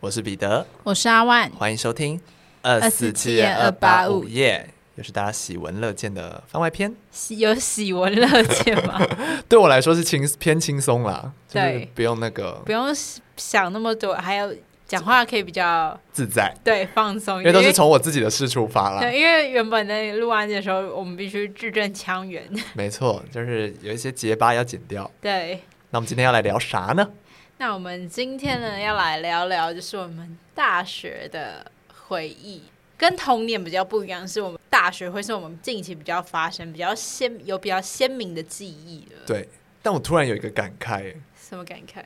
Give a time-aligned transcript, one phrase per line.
[0.00, 2.20] 我是彼得，我是阿万，欢迎收听
[2.62, 4.24] 二四七二八五。
[4.28, 6.94] 耶，又是大家喜闻乐见的番外篇。
[7.10, 9.00] 喜有喜闻乐见吗？
[9.48, 12.88] 对我来说是轻偏轻松啦，对，就是、不用那个不用
[13.36, 14.54] 想那么多，还有
[14.86, 19.00] 讲话可以比较自在，对，放松，因为都是从我自己的事出发啦。
[19.00, 22.48] 对，因为原本在录完的时候，我们必须字正腔圆。
[22.74, 25.10] 没错，就是有一些结巴要剪掉。
[25.20, 25.60] 对，
[25.90, 27.10] 那我们今天要来聊啥呢？
[27.58, 31.68] 那我们今天呢，要来聊聊，就是我们大学的
[32.06, 32.62] 回忆，
[32.96, 39.22] 跟童年比较不一样，是我们大学会是我们近期比较发生、比较鲜有比较鲜明的记忆了。
[39.26, 39.48] 对，
[39.82, 42.02] 但我突然有一个感慨，什么感慨？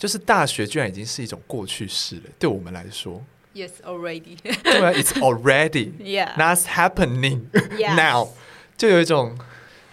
[0.00, 3.22] 就是大学居然已经是一种过去式了，对我们来说。
[3.54, 4.38] Yes, already.
[4.42, 5.92] 对啊，It's already.
[6.00, 7.42] Yeah, that's happening
[7.78, 8.28] now.
[8.78, 9.36] 就有一种，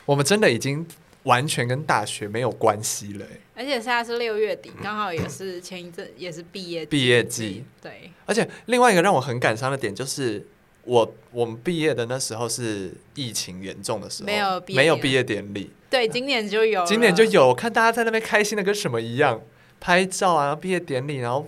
[0.06, 0.88] 我们真的已经
[1.24, 3.26] 完全跟大学没有关系了。
[3.54, 7.66] 而且现在是六月底，刚好也是前一阵也是毕业毕业季。
[7.82, 10.48] 对，而且另外一个让我很感伤的点就是
[10.84, 15.72] 我，我我们毕业的那时候是疫情严重的时候，没有毕没有毕业典礼。
[15.90, 19.42] 对，今年就有，今年就有，我看大家在那边开心的跟什么一样，
[19.80, 21.48] 拍照啊，毕业典礼，然后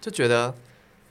[0.00, 0.54] 就觉得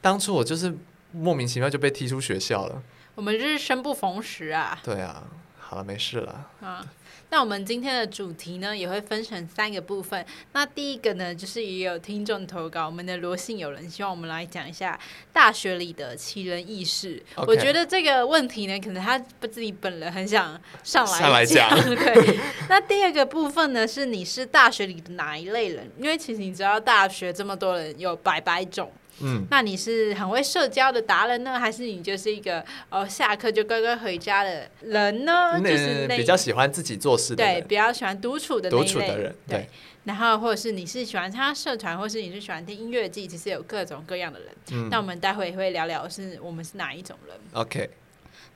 [0.01, 0.75] 当初我就是
[1.11, 2.81] 莫名其妙就被踢出学校了。
[3.15, 4.79] 我们就是生不逢时啊。
[4.83, 5.23] 对啊，
[5.59, 6.49] 好了，没事了。
[6.61, 6.85] 啊。
[7.31, 10.23] 那我们今天的主题呢，也会分成三个部分。
[10.51, 14.99] 那第一个呢，就是也有听众投稿，我们的罗姓友人希望我们来讲一下
[15.31, 17.23] 大学里的奇人异事。
[17.47, 21.19] 我觉得这个问题呢，可能他不自己本人很想上来讲。
[21.21, 21.95] 上来讲。
[21.95, 22.39] 对。
[22.67, 25.89] 那第二个部分呢，是你是大学里的哪一类人？
[25.97, 28.91] 因为其实你知道，大学这么多人，有百百种。
[29.23, 35.59] 嗯，那你是很会社交的达人呢，还是你就是一个哦下课就乖乖回家的人呢？
[35.61, 39.57] 就是比较喜欢自己做事的人，对，比较喜欢独处的那一类独处的人，对。
[39.57, 39.69] 对
[40.03, 44.49] 然后或者是你是喜欢参加社团，或是你是喜欢听音乐季，其实有各种各样的人。
[44.71, 47.37] 嗯，那我们待会也会聊聊是我们是哪一种人。
[47.53, 47.87] OK。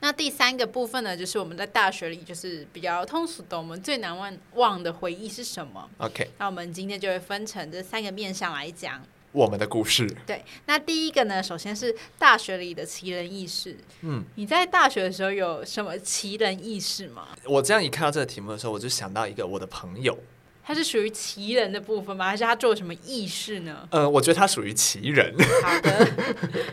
[0.00, 6.28] 那第三个部分呢，就是我们在大学里就是比较通俗的，我们最难忘忘的回忆是什么？OK。
[6.38, 9.00] 那我们今天就会分成这三个面向来讲。
[9.36, 10.10] 我们的故事。
[10.26, 13.76] 对，那第一个呢，首先是大学里的奇人异事。
[14.00, 17.28] 嗯，你在大学的时候有什么奇人异事吗？
[17.44, 20.18] 我这样一看到这个题目的时候，我就想到一个我的朋友。
[20.64, 22.24] 他是属于奇人的部分吗？
[22.24, 23.86] 还是他做了什么异事呢？
[23.90, 25.34] 呃，我觉得他属于奇人。
[25.62, 26.08] 好的，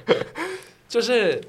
[0.88, 1.44] 就是，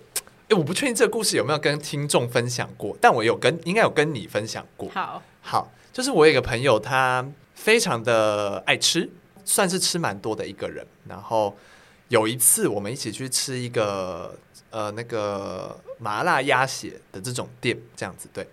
[0.49, 4.91] 哎，我不确定这个故事有没有跟听众分享过，但我有跟，应该有跟你分享过。
[4.91, 7.25] 好，好，就是我有一个朋友，他
[7.55, 9.09] 非常的爱吃。
[9.45, 11.57] 算是吃蛮多的一个人，然后
[12.09, 14.37] 有一次我们一起去吃一个
[14.71, 18.47] 呃那个麻辣鸭血的这种店，这样子对。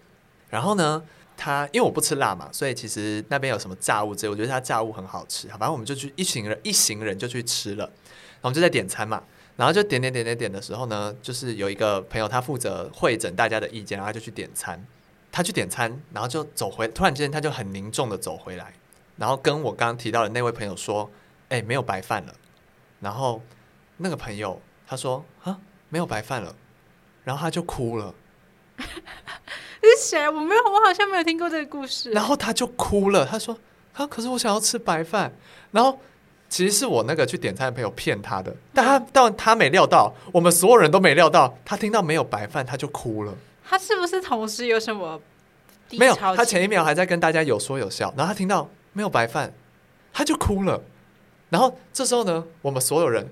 [0.50, 1.02] 然后呢，
[1.38, 5.48] 他因为我不吃辣嘛，所以其实那边有什么炸物之类，我觉得他炸物很好吃。
[5.48, 9.24] 反正我们就去一行人一行人就去吃了，然后我们就在点餐嘛，
[9.56, 14.86] 然后就点点点点点的时候呢，就是有一个朋友他负责会诊大家的意见，然后他就去点餐。
[15.34, 18.74] 他去点餐，然后就走回，突然之间他就很凝重的走回来。
[19.18, 21.10] 然后跟我刚刚提到的那位朋友说
[21.50, 22.34] ：“哎、欸，没有白饭了。”
[23.00, 23.42] 然后
[23.98, 25.58] 那个朋友他说：“啊，
[25.90, 26.56] 没有白饭了。”
[27.24, 28.14] 然后他就哭了。
[29.84, 30.30] 是谁？
[30.30, 32.12] 我没有，我好像没有听过这个故事。
[32.12, 33.58] 然后他就哭了，他说
[33.94, 35.32] ：“啊，可是我想要吃白饭。”
[35.72, 36.00] 然后
[36.50, 43.34] 其实是我那个去点餐的朋友骗他的，但他但他没料到，我们所有人都没料到，他听到没有白饭他就哭了。
[43.64, 45.20] 他是不是同时有什么？
[45.92, 48.70] 没有，他前一秒还在跟大家有说有笑，然后他听到。
[48.94, 49.54] 没有白饭，
[50.14, 50.82] 他就哭了。
[51.50, 53.28] 然后这时候呢，我们所有人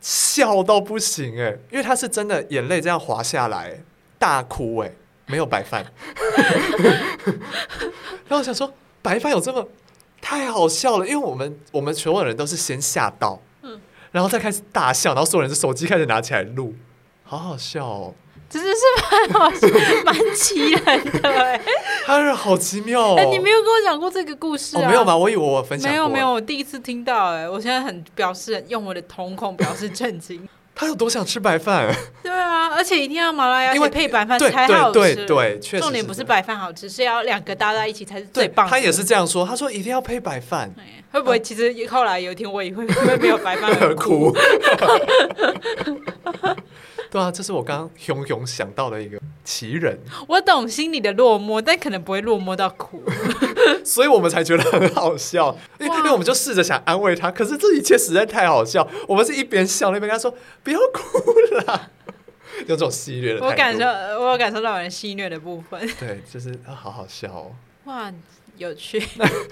[0.00, 3.80] 笑到不行哎，因为他是真的眼泪这样滑下来，
[4.18, 4.92] 大哭哎，
[5.26, 5.84] 没有白饭。
[8.26, 8.72] 然后我想说，
[9.02, 9.68] 白饭有这么
[10.20, 16.74] 太好笑了，因为我们我们所有人都是先吓到，嗯然后再开始大笑，然后所有人的手机开始拿起来录，
[17.22, 18.14] 好好笑哦。
[18.50, 19.68] 真的是蛮好笑，
[20.04, 20.82] 蛮奇人
[21.22, 21.60] 的哎，
[22.04, 23.14] 他是好奇妙哦！
[23.16, 24.88] 哎，你没有跟我讲过这个故事啊？
[24.88, 25.16] 没有吗？
[25.16, 25.92] 我以为我分享过。
[25.92, 30.48] 没有没有，我第一次听到哎，我现在很表示用我的瞳孔表示震惊。
[30.74, 31.94] 他有多想吃白饭？
[32.24, 34.98] 对啊，而且一定要麻辣鸭血配白饭才好吃。
[34.98, 35.82] 对对对，确实。
[35.82, 38.66] 重点不是白饭好吃，是要两个搭在一起才是最棒。
[38.66, 40.74] 他也是这样说，他说一定要配白饭。
[41.12, 44.34] 会不会其实后来有一天我也会因为没有白饭而哭？
[47.10, 49.98] 对啊，这是我刚刚熊熊想到的一个奇人。
[50.28, 53.02] 我懂心里的落寞，但可能不会落寞到哭，
[53.84, 55.56] 所以我们才觉得很好笑。
[55.78, 58.86] 因为因为我们就试着想安慰他，可是这一切实在太好笑。
[59.08, 61.32] 我们是一边笑一边跟他说：“不要哭
[61.66, 61.90] 了。
[62.66, 63.46] ”有种戏谑的。
[63.46, 65.80] 我感受，我有感受到人戏谑的部分。
[65.98, 67.52] 对，就是啊，好好笑哦。
[67.84, 68.12] 哇，
[68.56, 69.02] 有趣，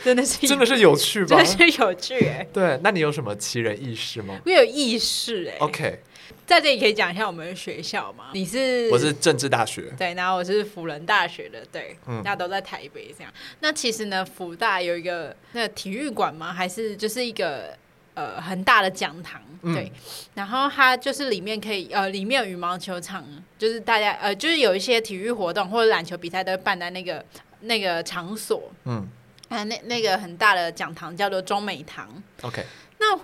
[0.04, 1.42] 真的是真的是有趣吧？
[1.42, 2.46] 真的是有趣哎。
[2.52, 4.38] 对，那你有什么奇人异事吗？
[4.44, 5.56] 我有异事哎。
[5.60, 6.02] OK，
[6.48, 8.30] 在这里可以讲一下我们的学校吗？
[8.32, 8.88] 你是？
[8.90, 9.92] 我是政治大学。
[9.98, 11.62] 对，然后我是辅仁大学的。
[11.70, 13.30] 对，嗯，那都在台北这样。
[13.60, 16.52] 那其实呢，辅大有一个那个体育馆吗？
[16.52, 17.76] 还是就是一个？
[18.14, 19.92] 呃，很大的讲堂，对，嗯、
[20.34, 23.24] 然后它就是里面可以，呃，里面有羽毛球场，
[23.56, 27.24] 就是大家，呃，就是有一些体育活动或者篮球比赛都会办在那个
[27.60, 29.06] 那个场所，嗯，
[29.48, 32.08] 啊，那那个很大的讲堂叫做中美堂
[32.42, 32.64] ，OK。
[32.98, 33.16] 那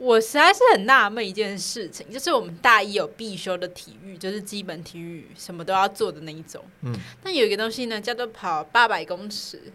[0.00, 9.72] 我实在是很纳闷一件事情，就是我们大一有必修的体育，就是基本体育什么都要做的那一种，嗯，但有一个东西呢，叫做跑八百公尺，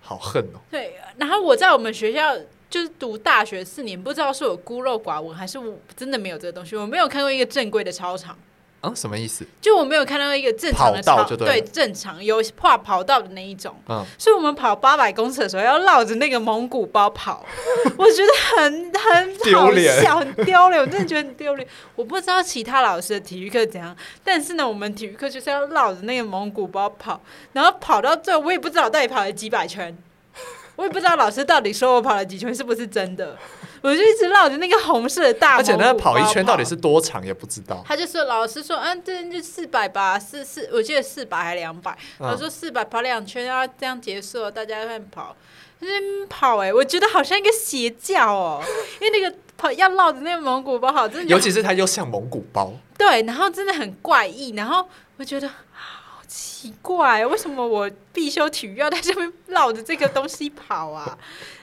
[0.00, 2.36] 好恨哦，对，然后我在我们学校。
[2.68, 6.74] 就是读大学四年，不知道是我孤陋寡闻，还是我真的没有这个东西。
[6.74, 8.36] 我没有看过一个正规的操场。
[8.86, 9.44] 啊，什么意思？
[9.60, 13.74] 就我没有看到一个正常的道，对，对，正常有画跑道的那一种。
[13.88, 17.44] 嗯，所以我们跑八百公尺的时候要绕着那个蒙古包跑，
[17.96, 19.72] 我觉得很很好
[20.02, 21.68] 笑，很丢脸，我真的觉得很丢脸。
[21.94, 27.20] 我不知道其他老师的体育课怎样，但是呢，我们体育课就是要绕着那个蒙古包跑，
[27.52, 29.96] 然后跑到最后，我也不知道到底跑了几百圈。
[30.76, 33.34] 我也不知道老师到底说我跑了几圈是不是真的，
[33.86, 37.84] 我就一直绕着那个红色的大，而且那跑一圈到底是多长也不知道。
[37.86, 41.96] 他就说老师说，嗯，这就四百吧，四四，我记得四百还两百。
[42.18, 45.36] 他说四百跑两圈要这样结束，大家在跑，
[45.80, 48.62] 嗯，跑哎、欸，我觉得好像一个邪教哦，
[49.00, 55.48] 因为那个跑要绕着那个蒙古包好，真的，尤其是它又像蒙古包，对，然后真的很怪异，然后我觉得。
[56.28, 61.16] 奇怪，为什么我必修体育要在这边绕着这个东西跑啊？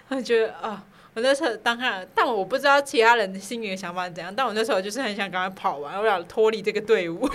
[0.08, 0.82] 我觉得啊、哦，
[1.16, 4.34] 我那时候当然，但我不知道其他人的心里的想法是怎样。
[4.36, 7.30] 但我那时候就是很想赶快跑完，我想脱离这个队伍，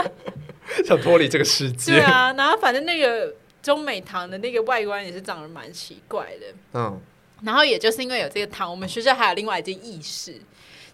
[0.84, 1.92] 想脱离这个世界。
[1.92, 6.46] 对啊，然后反正那个中美堂的那个外观也是长得蛮奇怪的。
[6.72, 7.00] 嗯，
[7.42, 10.40] 然后也就是因为有这个堂，我们学校还有另外一件轶事。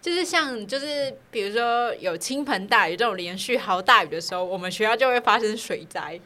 [0.02, 6.18] 就是像，就是比如说有倾盆大雨这种连续好大雨的时候，我们学校就会发生水灾，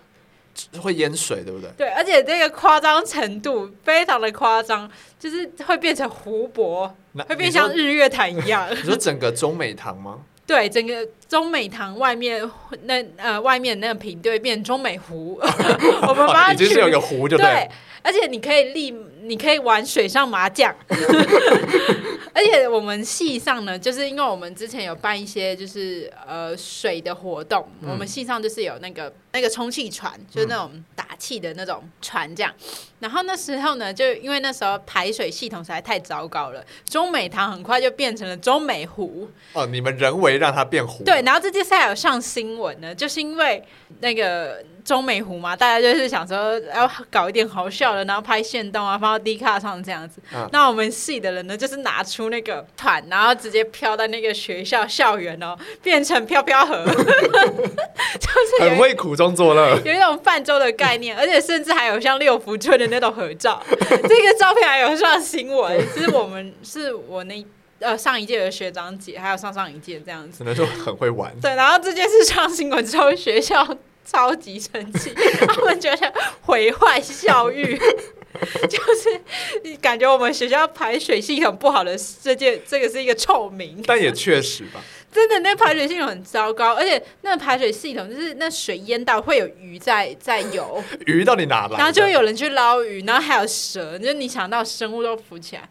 [0.80, 1.70] 会淹水，对不对？
[1.76, 6.94] 对，而且这个夸张程度非常的夸张，就是会变成湖泊，
[7.28, 8.66] 会变像日月潭一样。
[8.72, 10.18] 你说整个中美堂吗？
[10.46, 12.48] 对，整个中美堂外面
[12.82, 15.40] 那呃外面那个坪对变中美湖，
[16.06, 17.70] 我们把它就是有个湖就对，对，
[18.02, 20.74] 而且你可以立，你可以玩水上麻将。
[22.34, 32.52] 而且我们系上呢，就是因为我们之前有办一些就是呃水的活动，嗯、我们系上就是有那个那个充气船，就是那种打气的那种船这样。
[32.98, 39.30] 然后那时候呢，就因为那时候排水系统实在太糟糕了，中美堂很快就变成了中美湖。
[39.52, 41.04] 哦，你们人为让它变湖？
[41.04, 43.62] 对，然后这件事还有上新闻呢，就是因为
[44.00, 44.60] 那个。
[44.84, 50.20] 中美湖嘛，大家就是想说要搞一点好笑的，然后拍限动啊，放到 D 卡上这样子。
[50.34, 63.62] 嗯、那我们系的人呢，就是拿出那个团，然后直接飘到那个学校校园哦，变成飘飘河， 就是很会苦中作乐，有一种泛舟的概念，而且甚至还有像六福村的那种合照。
[63.72, 67.42] 这个照片还有上新闻，是我们是我那
[67.78, 71.32] 呃上一届的学长姐，还有上上一届这样子，只能说很会玩。
[71.40, 73.66] 对，然后这件事上新闻之后，学校。
[74.04, 75.12] 超级生气，
[75.46, 76.12] 他们觉得
[76.42, 77.76] 毁坏校誉，
[78.68, 83.82] 就是感觉我们学校排水系统不好的这件，这个是一个臭名。
[83.86, 84.80] 但也确实吧，
[85.10, 91.78] 真的那排水系统很糟糕，而且那排水系统就是那水淹到会有鱼在在游， 鱼到底哪来？
[91.78, 95.68] 然后就会有人去捞鱼，然后还有蛇，就是你想到生物都浮起来。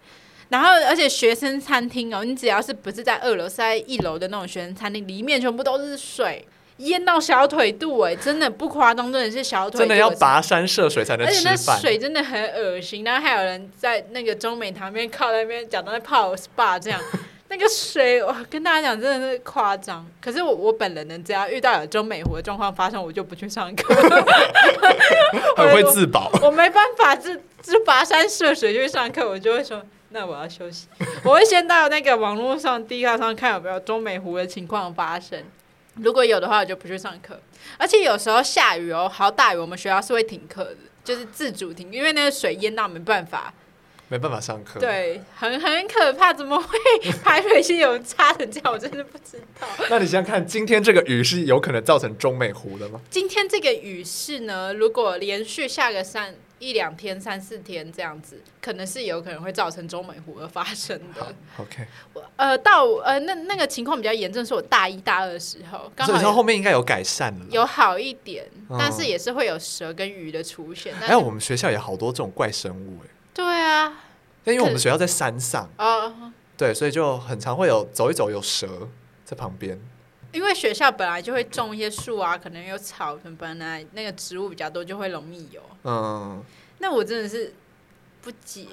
[0.49, 6.45] 然后而且学生餐厅哦，你只要是不是在二楼，是在一楼的那种学生餐厅，里面全部都是水。
[6.77, 9.77] 淹到小腿肚哎，真的不夸张，真的是小腿肚。
[9.79, 11.53] 真的要跋山涉水才能吃饭。
[11.53, 16.99] 而且那水真的很恶心，然后还有人在那个中美堂边靠那边，假装在泡 SPA 这样。
[17.49, 20.03] 那个水，我跟大家讲，真的是夸张。
[20.19, 23.93] 可是我我本人呢，只要遇到有中美湖的状况发生，我就不去上课。
[25.55, 26.31] 很会自保。
[26.41, 30.87] 我没办法，就就跋山涉水去上课，我就会说，那我要休息。
[31.23, 35.43] 我会先到那个网络上、地卡上看有没有中美湖的情况发生。
[35.95, 37.39] 如果有的话，我就不去上课。
[37.77, 43.53] 而且有时候下雨哦，好大雨，我们学校是会停课的，就是自主停，因为那个水淹到没办法，
[44.09, 44.79] 没办法上课。
[44.79, 46.77] 对，很很可怕，怎么会
[47.23, 48.73] 排水系有差成这样？
[48.73, 49.67] 我真的不知道。
[49.89, 52.99] 那你想想看，今天这个雨是有可能造成中美湖的吗？
[53.09, 56.35] 今天这个雨势呢，如果连续下个三。
[56.63, 61.35] 一两天、三四天这样子，可能是有可能会造成中美湖而发生的。
[61.57, 61.85] OK，
[62.37, 70.95] 呃，到呃那那个情况比较严重，是我大一大二的时候，刚好后面应该有改善了，有好一点，嗯、但是也是会有蛇跟鱼的出现。
[70.95, 73.09] 还有我们学校也好多这种怪生物哎。
[73.33, 73.91] 对啊，
[74.45, 78.87] 因为我们学校在山上啊，对，所以就很常会有走一走有蛇
[79.25, 79.79] 在旁边。
[80.33, 85.61] 因为学校本来就会种一些树啊，可能有草，本来那个植物比较多，就会容易有。
[85.83, 86.43] 嗯，
[86.79, 87.53] 那我真的是
[88.19, 88.67] 不解，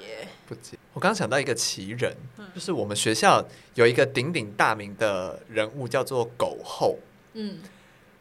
[0.47, 0.75] 不解。
[0.93, 6.97] 我刚刚想到一个奇人，嗯、就是我们学校有一个鼎鼎大名的人物，叫做狗后。
[7.33, 7.59] 嗯，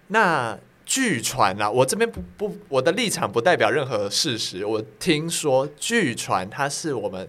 [0.09, 4.67] 那据传啊，我这边不不，我的立场不代表任何事实。
[4.67, 7.27] 我听说，据传他是我们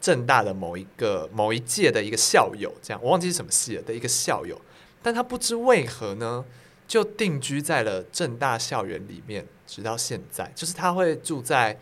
[0.00, 4.56] 正大的某一个某一届的一个校友，这样我忘记是什么系了的一个校友。
[5.02, 6.44] 但他不知为何呢，
[6.86, 10.50] 就定居在了正大校园里面，直到现在。
[10.54, 11.78] 就是他会住在，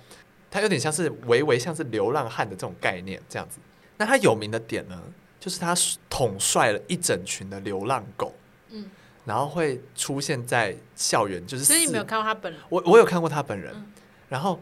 [0.51, 3.59] 他有点像是微微像是流浪汉的这种概念这样子。
[3.97, 5.03] 那他有名的点呢，
[5.41, 5.75] 就是他
[6.11, 8.35] 统帅了一整群的流浪狗，
[8.69, 8.91] 嗯，
[9.25, 11.65] 然后会出现在校园，就是。
[11.65, 12.61] 所以你没有看过他本人？
[12.69, 13.73] 我我有看过他本人。
[13.75, 13.93] 嗯、
[14.29, 14.61] 然后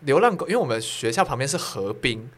[0.00, 2.28] 流浪狗，因为我们学校旁边是河滨。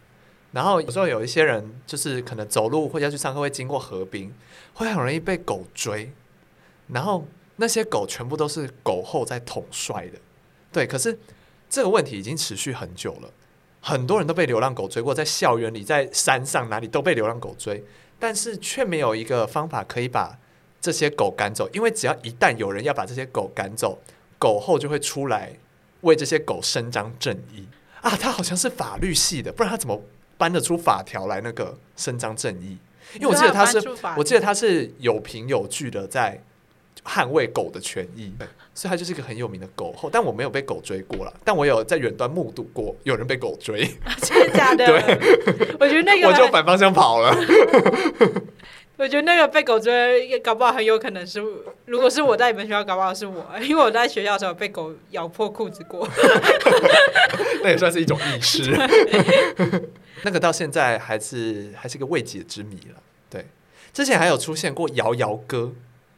[0.52, 4.33] 然后有时候有一些人就是可能走路或者要去上课会经过河滨，
[4.75, 6.11] 会很容易被狗追，
[6.88, 7.26] 然后
[7.57, 10.19] 那些狗全部都是狗后在统帅的，
[10.73, 10.87] 对。
[10.87, 11.19] 可是
[11.69, 13.31] 这个问题已经持续很久了，
[13.81, 17.85] 很多人都被流浪狗追过，在校园里、在山上哪里都被流浪狗追，
[18.19, 20.38] 但是却没有一个方法可以把
[20.81, 23.99] 这些狗赶走，因为只要一旦有人要把这些狗赶走，
[24.38, 25.59] 狗后就会出来
[26.00, 27.67] 为这些狗伸张正义
[28.00, 28.17] 啊！
[28.17, 30.00] 他好像是法律系的，不然他怎么？
[30.38, 32.78] 搬得出法条来，那个伸张正义，
[33.14, 33.83] 因为我记得他是，
[34.16, 36.40] 我记得他是有凭有据的在
[37.04, 38.33] 捍卫狗的权益，
[38.75, 40.09] 所以他就是一个很有名的狗后。
[40.11, 43.85] 但我没有被狗追过了，但我有在远端目睹过有人被狗追，
[44.23, 44.87] 真的假的？
[44.87, 47.37] 对，我觉得那个我就反方向跑了。
[48.99, 51.40] 我觉得那个被狗追，搞不好很有可能是，
[51.85, 56.07] 如果是我在你们学校，搞不好是我，因为我在学校的时候被狗咬破裤子过，
[57.62, 58.76] 那也算是一种意识。
[60.23, 63.03] 那个到现在还是还是一个未解之谜了。
[63.31, 63.47] 对，
[63.93, 65.73] 之前还有出现过摇摇哥，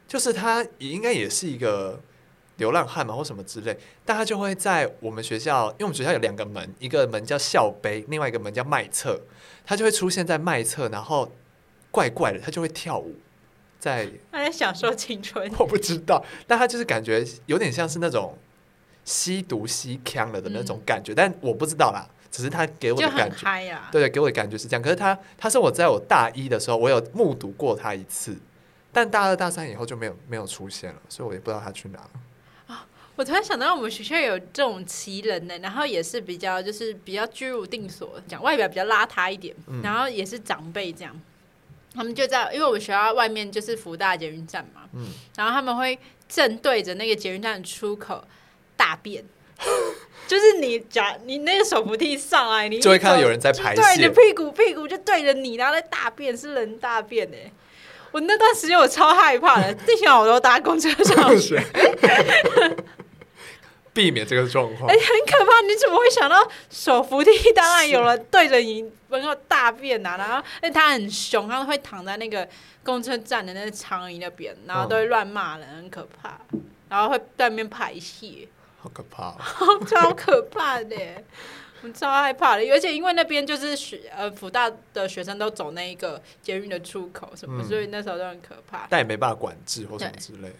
[0.07, 1.99] 就是他也应该也是一个
[2.57, 9.19] 流浪汉嘛，或什么之类，但他就会在我们学校，因为我们学校有两个门，一个门叫校碑，另外一个门叫麦侧，
[9.65, 11.31] 他就会出现在麦侧，然后
[11.89, 13.15] 怪怪的，他就会跳舞，
[13.79, 18.37] 在他在享受青春， 我不知道，但他就是感觉有点像是那种
[19.03, 22.07] 吸毒吸呛了的那种感觉，嗯、但我不知道啦。
[22.31, 24.81] 只是他给我的感觉，对对，给我的感觉是这样。
[24.81, 28.37] 可是他，他是我在我大一的时候，我有目睹过他一次，
[28.93, 32.09] 但大二大三以后就没有没有出现了，所以我也不知道他去哪了。
[32.67, 41.19] 啊，我突然想到，我们学校有这种奇人呢，然后也是比较就是比较居无定所，讲外表比较邋遢一点，嗯、然后也是长辈这样。
[41.93, 48.23] 他们就在，因为我们学校外面就是福大捷运站嘛，嗯，然后他们会正对着那个捷运站的出口
[48.77, 49.25] 大便。
[50.27, 57.51] 就是你假你那个手扶梯上来，你就会看到有人在排泄，对，你屁股屁股就对着你，然后在大便，是人大便哎、欸！
[58.11, 61.61] 我那段时间我超害怕的，之前我都搭公车上学，
[63.93, 64.89] 避免这个状况。
[64.89, 65.61] 哎、欸，很可怕！
[65.67, 70.15] 你怎么会想到手扶梯当然有人对着你然后大便啊？
[70.17, 72.47] 然后，哎，他很凶，他会躺在那个
[72.83, 76.39] 公车站的那个长椅那边，然后都会乱骂人，很可怕。
[76.87, 78.47] 然后会在那边排泄。
[78.81, 79.37] 好可怕、哦，
[79.85, 80.95] 超可怕的，
[81.83, 82.63] 我超害怕的。
[82.71, 88.87] 而且因为那边就是学呃辅大的学生都走那一个捷运的出口什么，嗯、所以那时候都很可怕。
[88.89, 90.51] 但也没办法管制或什么之类。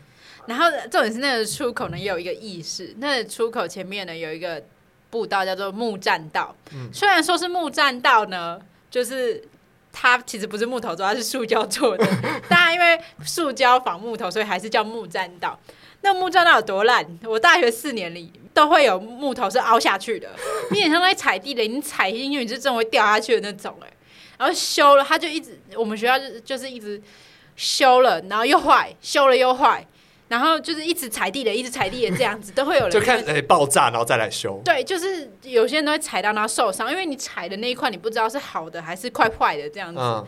[0.45, 4.63] 然后重点是那个出口呢也有一个意识，那个出口前面呢有一个
[5.09, 6.55] 步道叫做木栈道。
[6.73, 8.59] 嗯、虽然说是木栈道呢，
[8.89, 9.43] 就是
[9.91, 12.07] 它其实不是木头做，它是塑胶做的。
[12.47, 15.59] 但因为塑胶仿木头，所以还是叫木栈道。
[16.01, 17.05] 那木栈道有多烂？
[17.23, 20.29] 我大学四年里都会有木头是凹下去的，
[20.71, 23.87] 你很像在踩地雷，你踩进去你就真的会掉下去的那种哎。
[24.37, 26.99] 然后修了，他就一直我们学校就就是一直
[27.55, 29.85] 修了，然后又坏，修了又坏，
[30.29, 34.59] 然后就是一直踩地雷，一直踩地雷这样子都会有人就看爆炸，然后再来修。
[34.65, 40.01] 对，就是有些人都会踩到然后受伤，因为你踩的那一块你不知道是好的还是快坏的这样子。
[40.01, 40.25] 嗯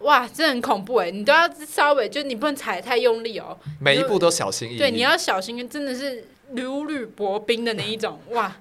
[0.00, 1.10] 哇，真的很恐怖哎！
[1.10, 4.78] 你都要稍微，就你不能踩得太用力哦，每一步都小心翼翼。
[4.78, 8.54] 对，你要小心，真的是如履薄冰的那一种 哇！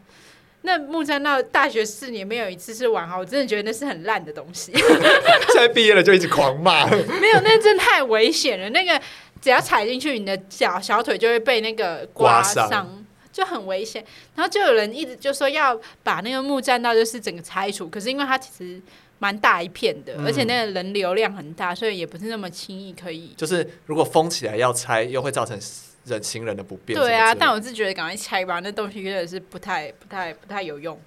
[0.65, 4.71] 那木栈道大学四年没有一次是玩好，我真的觉得那是很烂的东西。
[5.51, 6.87] 现在毕业了就一直狂骂，
[7.19, 8.69] 没有，那真的太危险了。
[8.69, 8.97] 那个
[9.41, 14.05] 只要踩进去，你的脚小腿就会被那个刮伤就很危险。
[14.35, 18.81] 然后就有人一直就说要把那个木栈道就是整个拆除，可是因为它其实
[19.23, 23.33] 蛮大一片的，嗯、而且那个人流量很大，所以也不是那么轻易可以。
[23.37, 25.57] 就是如果封起来要拆，又会造成。
[26.05, 26.99] 人行人的不便。
[26.99, 30.99] 对啊，但我是觉得赶快拆吧，那东西真的是不太、不太、不太有用。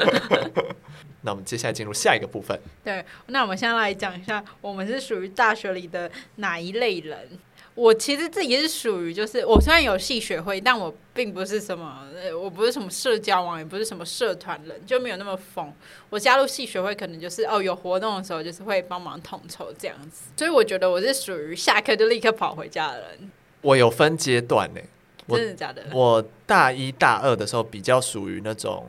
[1.20, 2.58] 那我们接下来进入下一个部分。
[2.82, 7.28] 对，那我们现在来讲一下，我们是属于大学里的哪一类人？
[7.76, 12.06] 我其实自己是属于，就是我虽然有系学会，但我并不是什么，
[12.42, 15.70] 我不是什么社交网，也不是什么社团人，就没有那么疯。
[16.08, 20.24] 我加入系学会，可能就是哦，有活动的时候，就是会帮忙统筹这样子。
[20.36, 23.30] 所以我觉得我是属于下课就立刻跑回家的人。
[23.60, 24.80] 我有分阶段呢，
[25.28, 25.84] 真的假的？
[25.92, 28.88] 我大一大二的时候比较属于那种，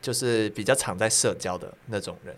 [0.00, 2.34] 就是比较常在社交的那种人，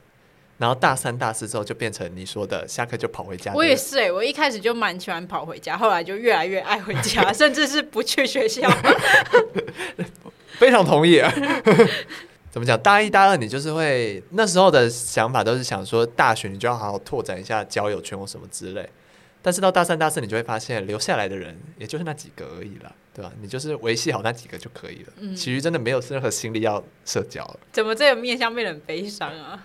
[0.58, 3.52] 然后大三大四之后就变成你说的下课就跑回家。
[3.54, 8.68] 我也是哎，我一开始就蛮喜欢跑回家，后来就越来越爱回家， 甚至是不去学校。
[10.58, 11.30] 非常同意啊！
[12.50, 12.80] 怎么讲？
[12.80, 18.88] 大一大二你就是会那时候的想法都是想说，大学你就要好好拓展一下交友圈或什么之类。
[19.42, 23.30] 但是到大三、大四，你就会发现留下来的人也就是那几个而已了，对吧？
[23.40, 27.60] 你就是维系好那几个就可以了，嗯、其余真的没有任何心力要社交了。
[27.70, 29.64] 怎么这个面向变得很悲伤啊？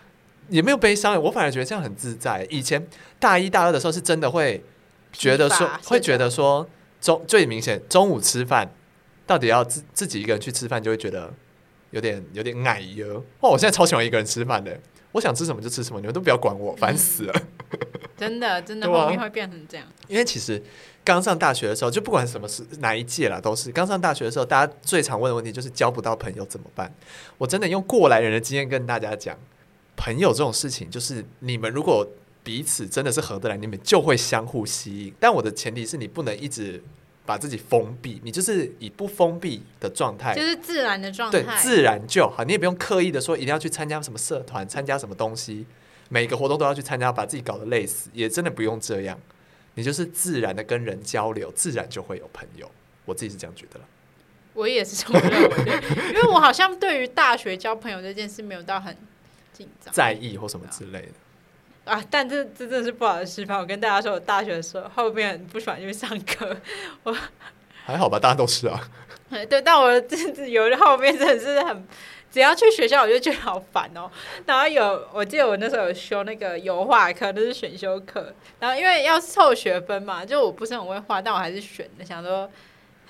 [0.51, 2.45] 也没有悲伤，我反而觉得这样很自在。
[2.49, 2.85] 以前
[3.19, 4.63] 大一、大二的时候，是真的会
[5.11, 6.69] 觉得说，会觉得说
[7.01, 8.71] 中最明显，中午吃饭
[9.25, 11.33] 到底要自自己一个人去吃饭，就会觉得
[11.89, 13.23] 有点有点矮哟。
[13.39, 14.79] 哇，我现在超喜欢一个人吃饭的，
[15.13, 17.33] 我想吃什么就吃什么，你们都不要管我，烦死了。
[17.35, 17.47] 嗯
[18.21, 19.87] 真的，真的后面会变成这样。
[20.07, 20.61] 因为其实
[21.03, 26.93] 刚上大学的时候，就不管什么是哪一届啦，都是刚上大学的时候，大家最常问的问题就是交不到朋友怎么办？
[27.39, 29.35] 我真的用过来人的经验跟大家讲，
[30.03, 32.07] 朋友这种事情，就是你们如果
[32.43, 35.13] 彼此真的是合得来，你们就会相互吸引。
[35.19, 36.83] 但我的前提是你不能一直
[37.23, 42.43] 把自己封闭，你就是以不封闭的状态，就是自然的状态，对，自然就好。
[42.43, 45.67] 你也不用刻意的说一定要去参加什么社团，参加什么东西。
[46.09, 49.19] 每个活动都要去参加，把自己搞得累死，也真的不用这样。
[49.75, 52.69] 你就是自然的跟人交流，自然就会有朋友。
[53.05, 53.85] 我自己是这样觉得了。
[54.53, 55.57] 我也是这么认为，
[56.09, 58.97] 因为我好像对于大学交朋友这件事没有到很
[59.53, 61.91] 紧张、在意或什么之类的。
[61.91, 63.57] 啊，但这这真的是不好的示范。
[63.57, 66.55] 我跟大家说，我大学的时候后面很不喜欢去上课。
[67.03, 67.15] 我
[67.85, 68.79] 还好吧，大家都是啊。
[69.49, 71.87] 对，但我真的有后面真的是很。
[72.29, 74.09] 只要去学校，我就觉得好烦哦。
[74.45, 78.33] 然后有，我记得我那时候有修那个油画课，那是选修课。
[78.59, 82.49] 然后因为要凑学分嘛，就我不是很会画，但我还是选的，想说。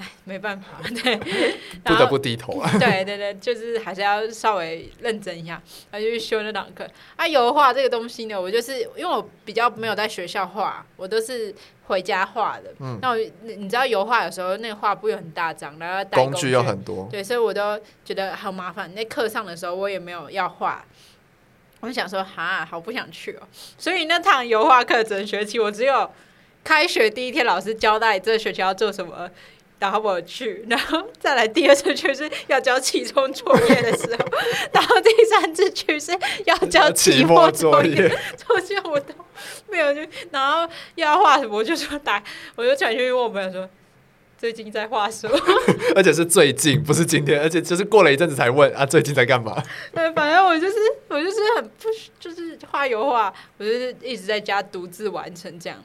[0.01, 0.67] 哎，没办法，
[1.03, 1.15] 对，
[1.85, 2.71] 不得不低头啊。
[2.79, 5.61] 对对对，就是还是要稍微认真一下，
[5.91, 6.87] 然后就去修那堂课。
[7.15, 11.53] 啊，油画这个东西呢，我就是因为我比较没有在学校画，我都是
[11.85, 12.73] 回家画的。
[12.79, 18.91] 嗯，那我你知道油画有时候那个画布又很大张，然后工具，工具又很多，对，所以我都觉得好麻烦。
[18.95, 20.83] 那课上的时候我也没有要画，
[21.81, 23.47] 我就想说哈，好不想去哦。
[23.77, 26.09] 所以那堂油画课整学期我只有
[26.63, 29.29] 开学第一天老师交代这学期要做什么。
[29.81, 34.25] 然后我去，然后再来第二次去是要交期中作业的时候，
[34.71, 36.11] 然后第三次去是
[36.45, 37.95] 要交期末作业，
[38.37, 39.11] 作业我都
[39.71, 40.07] 没有去。
[40.29, 42.23] 然后要画什么，我就说打，
[42.55, 43.67] 我就转去问我朋友说，
[44.37, 45.35] 最近在画什么？
[45.97, 49.63] 而且是最近，不是今天，而且就是过了一阵子才问啊，最近在干嘛？
[49.95, 50.75] 对，反正我就是
[51.07, 51.89] 我就是很不
[52.19, 55.83] 就是画油画，我就是一直在家独自完成这样。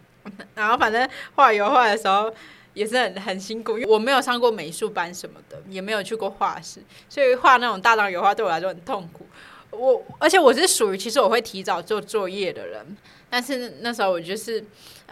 [0.55, 2.31] 然后反正画油画的时候。
[2.77, 9.27] 也是很很辛苦，因为我没有上过美术班什么的，也没有去过画室，所以画那种大张油画对我来说很痛苦。
[9.71, 12.85] 我而且我是属于其实我会提早做作业的人，
[13.31, 14.63] 但是那时候我就是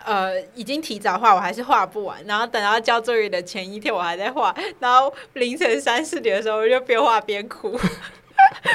[0.05, 7.81] 呃已经提早画，我还是画不完，然后等到交作业的前一天我还在画，然后凌晨三四点的时候我就边画边哭。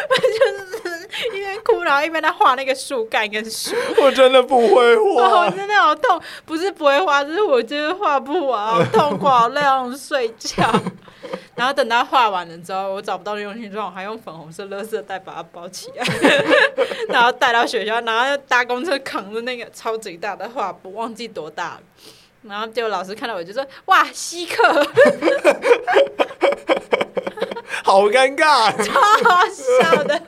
[0.10, 3.76] 我 就是一边哭，然后一边在画那个树干跟树。
[4.02, 10.70] 我真的不会画，哦，我真的好痛，不是不会画，就是我就是画不完，好痛苦，好累，好想睡觉。
[11.56, 16.06] 然后等到画完了之后，我找不到用心状，我还用粉红色垃圾袋把它包起来，
[17.10, 21.82] 然后带到学校，然后搭公车扛着那个超级大的画布，忘记多大了。
[22.44, 24.64] 然后结果老师看到我就说：“哇，稀客。”
[27.90, 30.22] 好尴尬，超好笑的。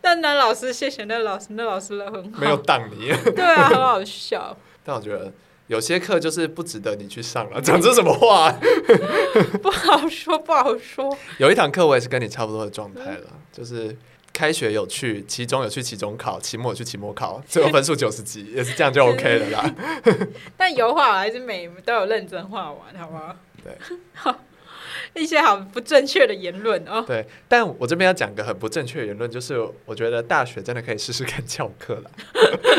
[0.00, 3.12] 但那老师，谢谢那老师，那老师人很好，没有当你。
[3.36, 4.56] 对啊，很好笑。
[4.82, 5.30] 但我觉得
[5.66, 7.60] 有些课就是不值得你去上了。
[7.60, 8.50] 讲这什么话？
[9.62, 11.14] 不好说，不好说。
[11.36, 13.94] 有一堂课我也是跟你差不多的状态了，就是
[14.32, 19.74] 开学有去，期中有去期中考，期末有去期末考，最后分数九十几，也是这样就 OK 了啦。
[20.56, 23.36] 但油画还是每都有认真画完，好不好？
[23.62, 23.76] 对。
[25.20, 27.04] 一些好不正确的言论哦。
[27.06, 32.10] 对，但我这边要讲个很不正确的言论，就是我觉得大学真的可以试试看翘课了。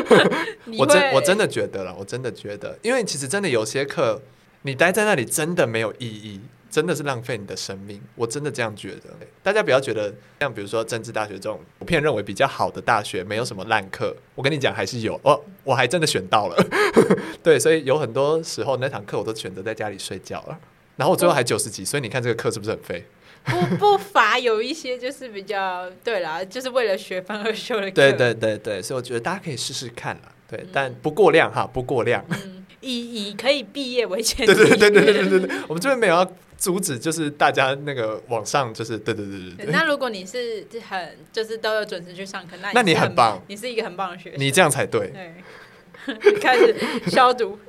[0.78, 4.22] 我真我真的觉得了，我真的觉得，因为其实真的有些课，
[4.64, 6.42] 你待在那里真的没有意义，
[6.72, 8.02] 真的是浪费你的生命。
[8.16, 9.14] 我真的这样觉得。
[9.44, 14.16] 大家不要觉得像比如说政治大学这种普遍认为比较好的大学，没有什么烂课。
[14.34, 16.56] 我跟你讲，还是有哦，我还真的选到了。
[17.44, 20.58] 对，所以有很多时候那堂课我都选择在家里睡觉了。
[20.96, 23.06] 然后我最后还九十几，所以你看这个课是不是很废？
[23.46, 27.92] 不不乏有一些就是比较对啦，就是为了学分而修的课。
[27.92, 30.32] 对对对对，所以我觉得大家可以试试看啦。
[30.50, 32.24] 对，嗯、但不过量哈，不过量。
[32.30, 34.54] 嗯、以以可以毕业为前提。
[34.54, 45.12] 对对对对对对对，我们这边没有要阻止，就是大家那个往上，就是对对对对对，那如果你是很就是都有准时去上课，那你那你很棒，你是一个很棒的学生，你这样才对。
[45.12, 46.74] 对， 开始
[47.08, 47.60] 消毒。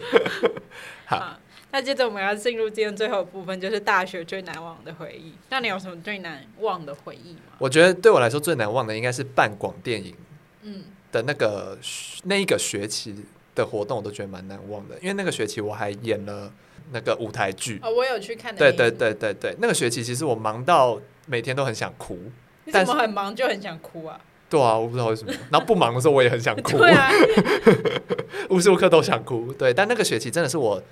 [1.04, 1.38] 好。
[1.72, 5.32] 那接着我们要进入今天最后的部分，就是大学最难忘的回忆。
[5.50, 7.40] 那你有什么最难忘的回忆吗？
[7.58, 10.14] 我觉得对我来说最难忘的应该是办广电影，
[10.62, 11.78] 嗯，的那个
[12.24, 13.14] 那一个学期
[13.54, 14.96] 的活动，我都觉得蛮难忘的。
[15.00, 16.52] 因为那个学期我还演了
[16.90, 18.54] 那个舞台剧哦，我有去看。
[18.56, 22.18] 对对对对对，那个学期其实我忙到每天都很想哭。
[22.64, 24.20] 你怎么很忙就很想哭啊？
[24.48, 25.32] 对啊，我不知道为什么。
[25.52, 27.08] 然后不忙的时候我也很想哭， 对啊，
[28.50, 29.52] 无时无刻都想哭。
[29.52, 30.82] 对，但那个学期真的是我。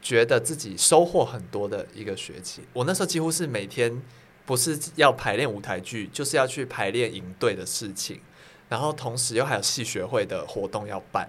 [0.00, 4.02] 觉得自己收获很多的一个学期，我那时候几乎是每天
[4.46, 8.20] 不是要排练舞台剧，就是要去排练营队的事情，
[8.68, 11.28] 然后同时又还有系学会的活动要办，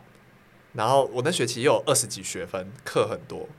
[0.74, 3.50] 然后我那学期又有二十几学分，课很多，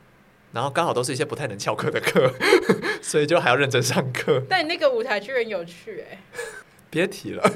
[0.52, 2.32] 然后刚好都是一些不太能翘课的课，
[3.02, 4.42] 所以就还要认真上课。
[4.48, 6.18] 但你那个舞台剧很有趣哎。
[6.90, 7.50] 别提了，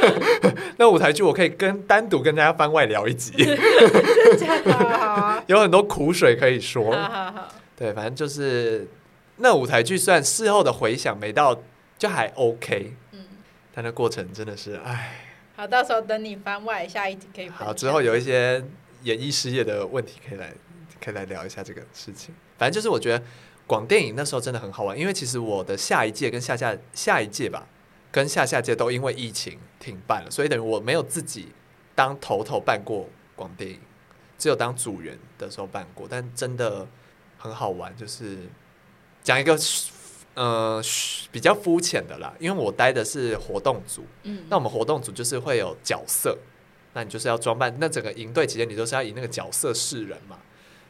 [0.78, 3.32] 那舞台剧我可以跟单独跟大家番外聊一集，
[5.46, 6.90] 有很多苦水可以说。
[7.76, 8.88] 对，反正就是
[9.36, 11.62] 那舞台剧，虽然事后的回想没到，
[11.98, 12.94] 就还 OK。
[13.12, 13.20] 嗯，
[13.74, 15.18] 但那过程真的是，唉。
[15.54, 17.48] 好，到时候等你番外下一集可以。
[17.50, 18.64] 好，之后有一些
[19.02, 20.50] 演艺事业的问题，可以来
[21.04, 22.34] 可以来聊一下这个事情。
[22.56, 23.22] 反正就是我觉得
[23.66, 27.66] 广电影那时候真的很好玩，因为其实我的下一届跟下下下一届吧。
[28.12, 31.48] 跟下下届都因为疫情停办了，所以等于我没有自己
[31.94, 33.80] 当头头办过广电影，
[34.36, 36.06] 只有当组员的时候办过。
[36.08, 36.86] 但真的
[37.38, 38.36] 很好玩，就是
[39.22, 39.58] 讲一个
[40.34, 40.80] 呃
[41.30, 46.36] 比较肤浅的啦，因为我待的是活动组，嗯，那我们活动组就是会有角色，
[46.92, 50.38] 那你就是要装扮，那整个营队期间你都是要以那个角色示人嘛。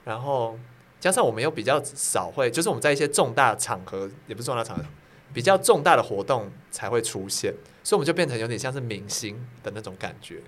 [0.05, 0.59] 然后
[0.99, 4.85] 加上我们又比较少会，就是我们在一些重大场合，也不是重大场合。
[5.33, 10.41] 比较重大的活动才会出现，所以我们就变成有点像是明星的那种感觉。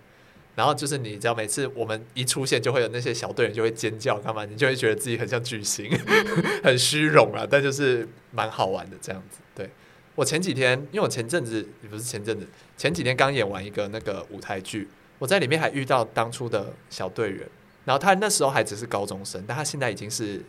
[0.57, 4.45] 然后就是你知道，每次我们一出现，就会有那些小队员就会尖叫，干嘛？
[4.45, 5.91] 你就会觉得自己很像巨星，
[6.63, 7.45] 很虚荣啊。
[7.51, 9.39] 但就是蛮好玩的这样子。
[9.53, 9.69] 对，
[10.15, 17.49] 我前几天，因为我前阵子也不是前阵子，前几天刚演完一个那个舞台剧，我在里面还遇到当初的小队员，
[17.85, 20.41] 然后他那时候还只是高中生，但他现在已经是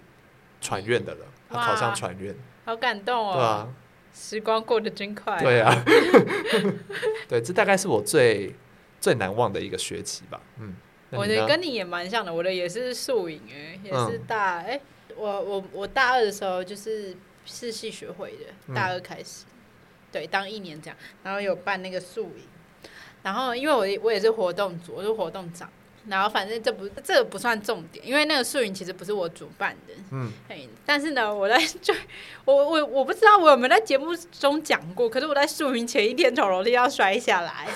[0.62, 3.34] 传院的了，他考上传院，好感动哦。
[3.34, 3.74] 对啊。
[4.16, 5.38] 时光过得真快。
[5.44, 5.84] 对啊，
[7.28, 8.56] 对，这大概是我最
[9.02, 10.42] 最难忘的一个学期吧。
[10.58, 10.74] 嗯，
[11.12, 19.54] 我的跟你也蛮像的，我的也是宿营哎，也是大哎、嗯，我我我大二的时候就是是系学会的，大二开始，嗯、
[20.14, 22.44] 对，当一年这样，然后有办那个宿营，
[23.22, 25.70] 然后因为我我也是活动组，我是活动长。
[26.08, 30.32] 然后反正这不这个不算重点，因为那个宿营其实不是我主办的，嗯，
[30.86, 31.94] 但是呢，我在就
[32.46, 37.68] 我我我不知道我有没有在节目中讲过，可是我在宿营前一天从楼梯要摔下来，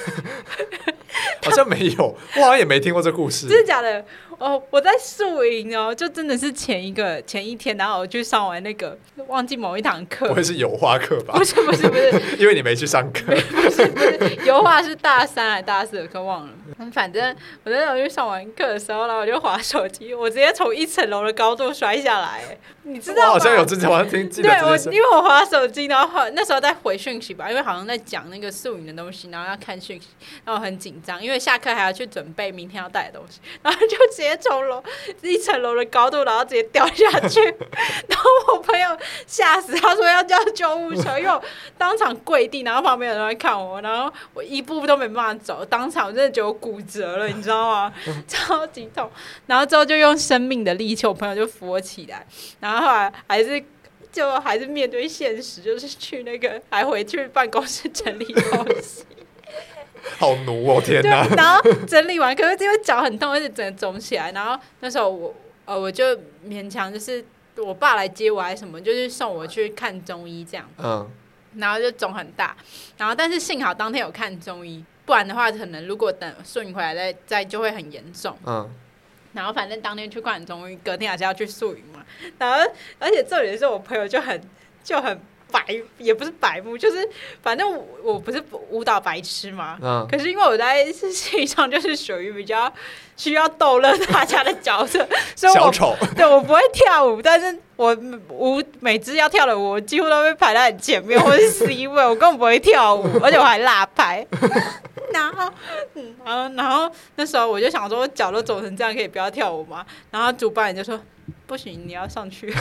[1.49, 2.03] 好像没有，
[2.37, 4.03] 我好像也没听过这故事，真的假的？
[4.37, 11.33] 哦，我在宿营哦，就真的是前一个前一天，然后我去上完那个忘记某一堂课，不会是油画课吧？
[11.37, 16.53] 不是不是不是， 因为你没去上课，不是不是油画是大三还是大四的课忘了，
[16.93, 17.35] 反正
[17.65, 30.07] 我在那去上完课的时候，然后我就滑手机，我直接从一层楼的高度摔下来，你知道好像有之前好像听，对我因为我滑手机，然后那时候在回讯息吧，因为好像在讲那个宿营的东西，然后要看讯息，
[30.45, 34.29] 然后很紧张，因为下课还要去准备明天要带的东西，然后就直接。
[34.29, 34.83] 接从楼
[35.23, 37.41] 一层楼的高度，然后直接掉下去。
[38.07, 41.43] 然后我朋友吓死，他说要叫救护车，因为我
[41.79, 47.93] 当场跪地，然后旁边有人在看我，然后我一步都没办法走，当场我真的觉得我骨折了，你知道吗？
[48.27, 49.09] 超级痛。
[49.47, 52.23] 然后之后就用生命的力气，我朋友就扶我起来，
[52.59, 53.63] 然后后来还是。
[54.11, 59.05] 就还是面对现实，就是去那个，还回去办公室整理东西，
[60.17, 61.27] 好奴哦，天哪！
[61.35, 64.31] 然后整理完，可是因为脚很痛，而且整个肿起来。
[64.31, 67.23] 然后那时候我呃，我就勉强就是
[67.57, 70.67] 我爸来接我还是什么，就是送我去看中医这样。
[70.77, 71.09] 嗯。
[71.55, 72.55] 然后就肿很大，
[72.97, 78.37] 然后但是幸好当天有看中医，不然的话可能如果等顺回来再再就会很严重。
[78.45, 78.69] 嗯。
[79.33, 82.05] 然后反正当天去看中医，隔天还是要去宿营嘛。
[82.37, 84.39] 然后而且这里是我朋友就很
[84.83, 85.19] 就很
[85.51, 85.61] 白，
[85.97, 87.07] 也不是白目，就是
[87.41, 89.77] 反正我，我不是舞蹈白痴嘛。
[89.81, 90.07] 嗯。
[90.09, 92.71] 可是因为我在戏上就是属于比较
[93.17, 97.95] 需要逗乐大家的角色，所以我小丑对我不会跳舞，但是我
[98.29, 104.25] 舞每次要跳的舞，我几乎都被排在很前面，我是 C 位，我根本不会跳舞，而且我还拉拍。
[105.13, 105.51] 然后，
[105.95, 109.85] 嗯，然后，然后那时候我就想说，我脚都肿成这样，可以不要跳舞吗？
[110.11, 110.99] 然后主办人就说
[111.47, 112.49] ：“不行，你要上去。
[112.53, 112.57] ”他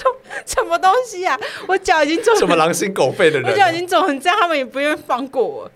[0.00, 1.38] 说：“什么东西啊？
[1.66, 3.50] 我脚已经肿，什么狼心狗肺的人、啊？
[3.50, 5.70] 我脚已经肿成这样，他们也不愿意放过我。”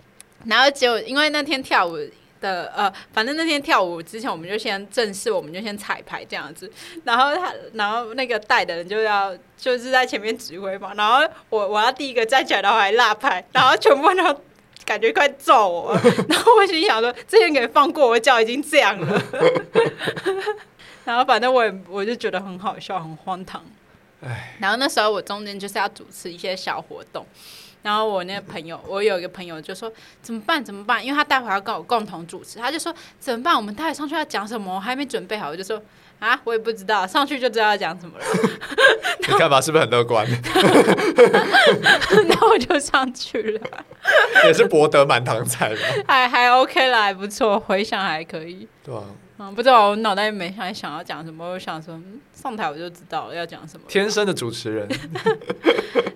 [0.45, 1.97] 然后结果，因为那天跳舞
[2.39, 6.71] 的呃，反正那天跳舞之前，我们就先正式，我们就先彩排这样子。
[7.03, 10.93] 然后他，然后那个带的人就要就是在前面指挥嘛。
[10.95, 14.41] 然后我我要第一个站起来，然后还落拍，然后全部都。
[14.85, 15.93] 感觉快揍我，
[16.29, 19.21] 然后我心想说：“之前给放过我，脚已经这样了。
[21.03, 23.63] ”然后反正我也我就觉得很好笑，很荒唐。
[24.59, 27.25] 然后那时候我中间就是要主持一些小活动，
[27.81, 30.63] 然后我那个朋友，我有一个朋友就说：“怎么办？
[30.63, 33.55] 怎么办？”因为他待会要跟我共同主持，他就说：“怎么办？
[33.55, 34.75] 我们待会上去要讲什么？
[34.75, 35.81] 我还没准备好。”我就说。
[36.19, 38.25] 啊，我也不知道，上去就知道要讲什么了。
[39.27, 40.25] 你看法是不是很乐观？
[42.27, 43.61] 那我就上去了，
[44.45, 45.81] 也是博得满堂彩吧。
[46.07, 48.67] 还还 OK 啦，还不错，回想还可以。
[48.83, 49.03] 对啊，
[49.39, 51.99] 嗯，不知道我脑袋里没想想要讲什么，我想说
[52.33, 53.85] 上台我就知道了要讲什么。
[53.87, 54.87] 天生的主持人，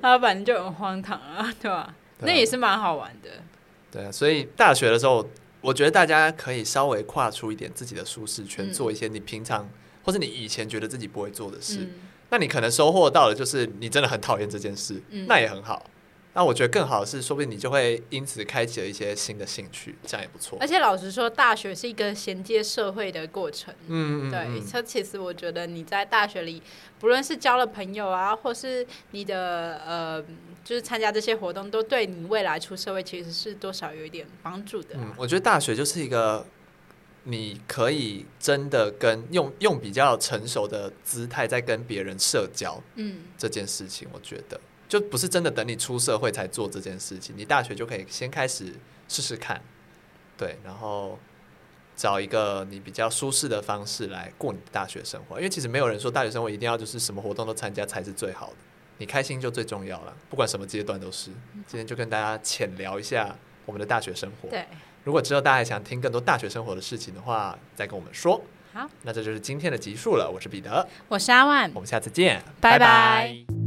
[0.01, 1.93] 他反正就很荒唐啊，对吧？
[2.19, 3.29] 那也是蛮好玩的。
[3.91, 5.27] 对啊，所以大学的时候，
[5.62, 9.67] 我觉得大家可以稍微跨出一点自己的舒适圈，做一些你平常。
[10.10, 11.89] 或是你以前觉得自己不会做的事，嗯、
[12.32, 15.86] 那你可能收获到的就是你真的很讨厌这件事，嗯、那也很好。
[16.34, 20.58] 那我觉得更好的是，说不定你就会因此开启了一些新的兴趣，这样也不错。
[20.60, 23.72] 而且老实说，大学是一个衔接社会的过程。
[23.88, 24.60] 嗯，对。
[24.62, 26.60] 所以其实我觉得你在大学里，
[27.00, 30.24] 不论是交了朋友啊，或是你的呃，
[30.63, 35.02] 就是参加这些活动，都对你未来出社会其实是多少有一点帮助的、啊。
[35.04, 36.43] 嗯，我觉得大学就是一个。
[37.29, 44.59] 你可以真的跟用用比较成熟的姿态在跟别人社交，嗯，这件事情我觉得。
[44.87, 48.73] 就不是真的等你出社会才做这件事情，你大学就可以先开始
[49.07, 49.61] 试试看，
[50.35, 51.19] 对，然后
[51.95, 58.55] 找一个你比较舒适的方式来过你的大学生活，因为其实没有人说大学生活一定要就是什么活动都参加才是最好的，
[58.97, 61.29] 你开心就最重要了，不管什么阶段都是。
[61.67, 63.37] 今天就跟大家浅聊一下
[63.67, 64.65] 我们的大学生活，对。
[65.10, 68.39] 如果之后大家还想听更多大学生活的事情的话，再跟我们说。
[68.72, 70.30] 好，那这就是今天的集数了。
[70.32, 72.78] 我是彼得，我是阿万，我们下次见，拜拜。
[72.78, 72.80] 拜
[73.48, 73.59] 拜。